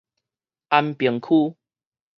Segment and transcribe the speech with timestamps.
[0.69, 1.55] 安平區